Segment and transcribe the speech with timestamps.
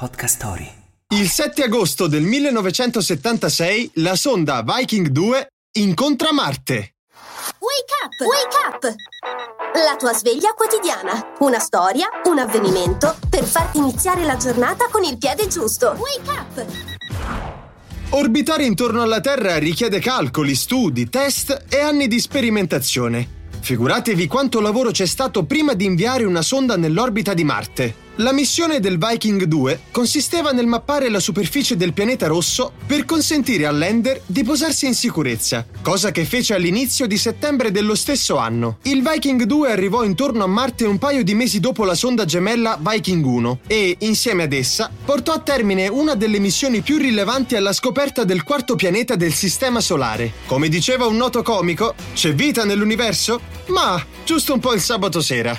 [0.00, 0.66] Podcast Story.
[1.08, 6.94] Il 7 agosto del 1976 la sonda Viking 2 incontra Marte.
[7.58, 8.14] Wake up!
[8.26, 8.94] Wake up!
[9.74, 11.34] La tua sveglia quotidiana.
[11.40, 15.94] Una storia, un avvenimento per farti iniziare la giornata con il piede giusto.
[15.98, 16.66] Wake up!
[18.08, 23.28] Orbitare intorno alla Terra richiede calcoli, studi, test e anni di sperimentazione.
[23.60, 28.08] Figuratevi quanto lavoro c'è stato prima di inviare una sonda nell'orbita di Marte.
[28.20, 33.64] La missione del Viking 2 consisteva nel mappare la superficie del pianeta rosso per consentire
[33.64, 38.76] al lander di posarsi in sicurezza, cosa che fece all'inizio di settembre dello stesso anno.
[38.82, 42.78] Il Viking 2 arrivò intorno a Marte un paio di mesi dopo la sonda gemella
[42.78, 47.72] Viking 1 e, insieme ad essa, portò a termine una delle missioni più rilevanti alla
[47.72, 50.30] scoperta del quarto pianeta del Sistema Solare.
[50.44, 53.40] Come diceva un noto comico, c'è vita nell'universo?
[53.68, 55.58] Ma giusto un po' il sabato sera.